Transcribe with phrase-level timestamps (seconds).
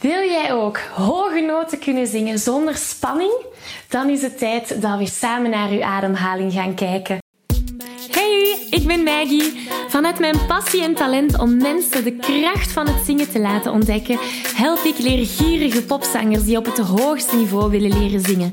[0.00, 3.32] Wil jij ook hoge noten kunnen zingen zonder spanning?
[3.88, 7.18] Dan is het tijd dat we samen naar uw ademhaling gaan kijken.
[8.10, 9.68] Hey, ik ben Maggie.
[9.88, 14.18] Vanuit mijn passie en talent om mensen de kracht van het zingen te laten ontdekken,
[14.54, 18.52] help ik leergierige popzangers die op het hoogste niveau willen leren zingen.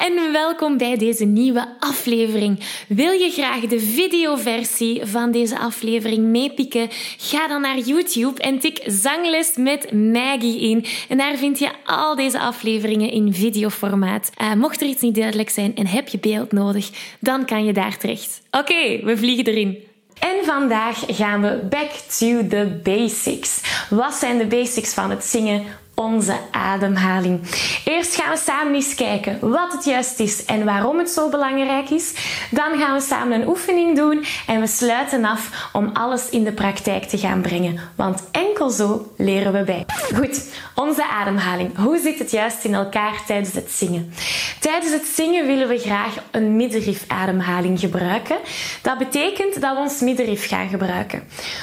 [0.00, 2.60] en welkom bij deze nieuwe aflevering.
[2.88, 6.88] Wil je graag de videoversie van deze aflevering meepikken?
[7.18, 10.84] Ga dan naar YouTube en tik Zangles met Maggie in.
[11.08, 14.30] En daar vind je al deze afleveringen in videoformaat.
[14.40, 17.72] Uh, mocht er iets niet duidelijk zijn en heb je beeld nodig, dan kan je
[17.72, 18.42] daar terecht.
[18.50, 19.78] Oké, we vliegen erin.
[20.18, 23.60] En vandaag gaan we back to the basics.
[23.90, 25.62] Wat zijn de basics van het zingen?
[26.00, 27.40] Onze ademhaling.
[27.84, 31.90] Eerst gaan we samen eens kijken wat het juist is en waarom het zo belangrijk
[31.90, 32.14] is.
[32.50, 36.52] Dan gaan we samen een oefening doen en we sluiten af om alles in de
[36.52, 37.78] praktijk te gaan brengen.
[37.96, 39.84] Want enkel zo leren we bij.
[40.14, 41.76] Goed, onze ademhaling.
[41.76, 44.12] Hoe zit het juist in elkaar tijdens het zingen?
[44.60, 48.36] Tijdens het zingen willen we graag een middenrifademhaling gebruiken.
[48.82, 51.22] Dat betekent dat we ons middenrif gaan gebruiken.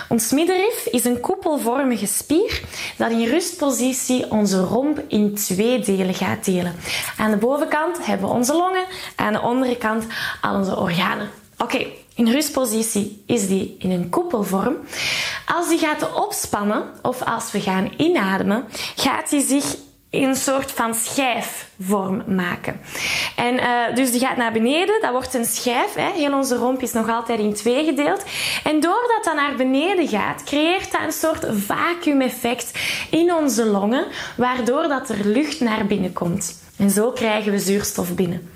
[0.10, 2.62] Ons middenrif is een koepelvormige spier
[2.98, 6.76] dat in rustpositie onze romp in twee delen gaat delen.
[7.18, 10.06] Aan de bovenkant hebben we onze longen, aan de andere kant
[10.42, 11.30] al onze organen.
[11.58, 14.76] Oké, in rustpositie is die in een koepelvorm.
[15.46, 19.76] Als die gaat opspannen of als we gaan inademen, gaat die zich
[20.10, 22.80] een soort van schijfvorm maken.
[23.36, 25.94] En uh, dus die gaat naar beneden, dat wordt een schijf.
[25.94, 26.12] Hè.
[26.12, 28.24] Heel onze romp is nog altijd in twee gedeeld.
[28.64, 32.72] En doordat dat naar beneden gaat, creëert dat een soort vacuümeffect
[33.10, 34.06] in onze longen,
[34.38, 36.66] waardoor dat er lucht naar binnen komt.
[36.78, 38.52] En zo krijgen we zuurstof binnen.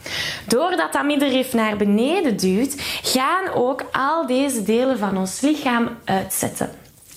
[0.48, 6.72] Doordat dat middenrif naar beneden duwt, gaan ook al deze delen van ons lichaam uitzetten.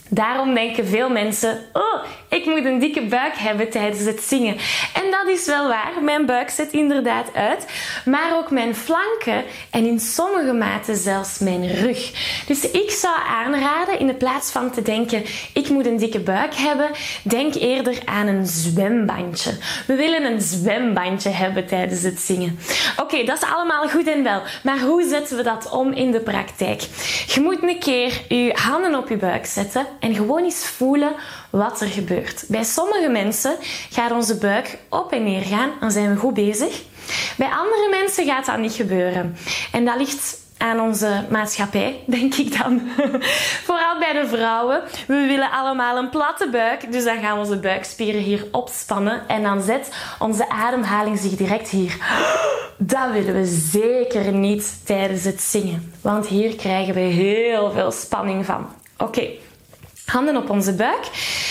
[0.08, 4.56] Daarom denken veel mensen: Oh, ik moet een dikke buik hebben tijdens het zingen.
[4.94, 5.92] En dat is wel waar.
[6.02, 7.66] Mijn buik zet inderdaad uit.
[8.04, 12.12] Maar ook mijn flanken en in sommige maten zelfs mijn rug.
[12.46, 16.90] Dus ik zou aanraden, in plaats van te denken: Ik moet een dikke buik hebben,
[17.22, 19.50] denk eerder aan een zwembandje.
[19.86, 22.58] We willen een zwembandje hebben tijdens het zingen.
[22.96, 24.42] Oké, dat is allemaal goed en wel.
[24.62, 26.82] Maar hoe zetten we dat om in de praktijk?
[27.26, 31.12] Je moet een keer je handen op je buik zetten en gewoon eens voelen
[31.50, 32.44] wat er gebeurt.
[32.48, 33.56] Bij sommige mensen
[33.90, 36.82] gaat onze buik op en neer gaan, dan zijn we goed bezig.
[37.36, 39.36] Bij andere mensen gaat dat niet gebeuren.
[39.72, 42.80] En dat ligt aan onze maatschappij, denk ik dan.
[43.68, 44.82] Vooral bij de vrouwen.
[45.06, 49.62] We willen allemaal een platte buik, dus dan gaan onze buikspieren hier opspannen en dan
[49.62, 51.96] zet onze ademhaling zich direct hier.
[52.78, 58.44] Dat willen we zeker niet tijdens het zingen, want hier krijgen we heel veel spanning
[58.44, 58.66] van.
[58.98, 59.28] Oké,
[60.04, 61.08] handen op onze buik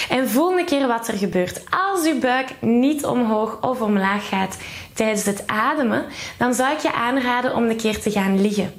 [0.09, 1.62] en voel een keer wat er gebeurt.
[1.69, 4.58] Als uw buik niet omhoog of omlaag gaat
[4.94, 6.06] tijdens het ademen,
[6.38, 8.74] dan zou ik je aanraden om een keer te gaan liggen.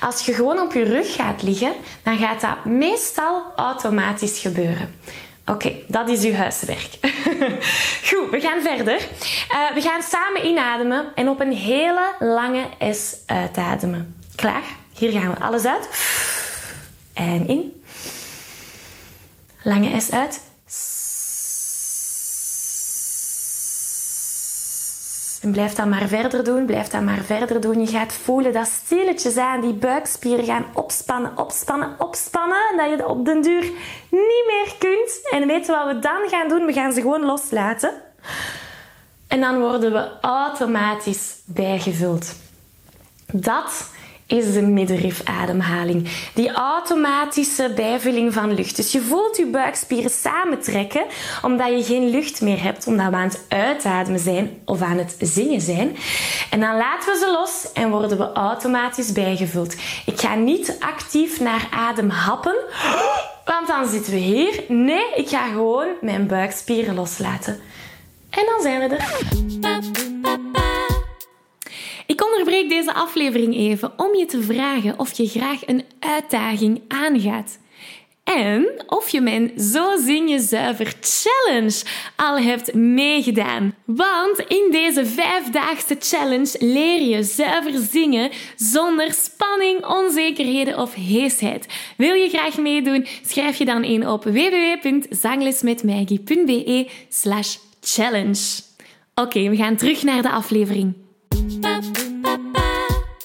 [0.00, 4.94] Als je gewoon op je rug gaat liggen, dan gaat dat meestal automatisch gebeuren.
[5.46, 6.98] Oké, dat is uw huiswerk.
[8.08, 8.94] Goed, we gaan verder.
[8.96, 14.16] Uh, we gaan samen inademen en op een hele lange S uitademen.
[14.34, 14.62] Klaar?
[14.92, 15.40] Hier gaan we.
[15.40, 15.88] Alles uit.
[17.14, 17.82] En in.
[19.62, 20.40] Lange S uit.
[25.42, 27.80] En blijf dat maar verder doen, blijf dat maar verder doen.
[27.80, 32.76] Je gaat voelen dat stilletjes aan die buikspieren gaan opspannen, opspannen, opspannen.
[32.76, 33.62] Dat je op den duur
[34.10, 35.28] niet meer kunt.
[35.30, 36.66] En weet je wat we dan gaan doen?
[36.66, 37.92] We gaan ze gewoon loslaten.
[39.28, 42.34] En dan worden we automatisch bijgevuld.
[43.32, 43.90] Dat
[44.30, 46.08] is de middenrifademhaling.
[46.34, 48.76] Die automatische bijvulling van lucht.
[48.76, 51.04] Dus je voelt je buikspieren samentrekken
[51.42, 55.16] omdat je geen lucht meer hebt, omdat we aan het uitademen zijn of aan het
[55.20, 55.96] zingen zijn.
[56.50, 59.76] En dan laten we ze los en worden we automatisch bijgevuld.
[60.06, 62.56] Ik ga niet actief naar adem happen,
[63.44, 64.64] want dan zitten we hier.
[64.68, 67.60] Nee, ik ga gewoon mijn buikspieren loslaten.
[68.30, 70.09] En dan zijn we er.
[72.60, 77.58] Ik deze aflevering even om je te vragen of je graag een uitdaging aangaat.
[78.24, 81.82] En of je mijn Zo Zing Je Zuiver Challenge
[82.16, 83.74] al hebt meegedaan.
[83.84, 91.66] Want in deze vijfdaagse challenge leer je zuiver zingen zonder spanning, onzekerheden of heesheid.
[91.96, 93.06] Wil je graag meedoen?
[93.26, 98.62] Schrijf je dan in op www.zanglesmetmaggie.be slash challenge.
[99.14, 100.99] Oké, we gaan terug naar de aflevering.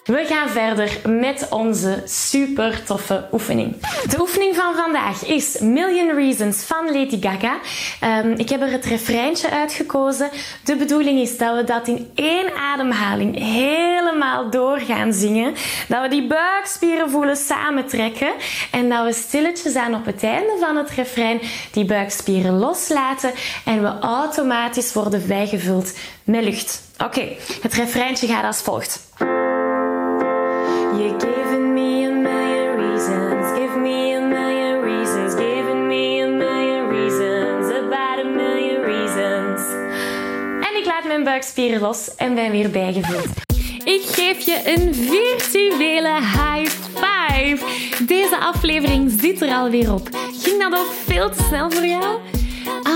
[0.05, 3.75] We gaan verder met onze super toffe oefening.
[4.09, 7.57] De oefening van vandaag is Million Reasons van Lady Gaga.
[8.23, 10.29] Um, ik heb er het refreintje uitgekozen.
[10.63, 15.53] De bedoeling is dat we dat in één ademhaling helemaal door gaan zingen.
[15.87, 18.33] Dat we die buikspieren voelen samentrekken.
[18.71, 21.39] En dat we stilletjes aan op het einde van het refrein
[21.71, 23.31] die buikspieren loslaten.
[23.65, 26.81] En we automatisch worden bijgevuld met lucht.
[27.03, 27.27] Oké,
[27.61, 29.03] het refreintje gaat als volgt.
[41.35, 43.27] Buikspieren los en ben weer bijgevuld.
[43.83, 47.57] Ik geef je een virtuele high five.
[48.05, 50.09] Deze aflevering zit er alweer op.
[50.41, 52.34] Ging dat ook veel te snel voor jou?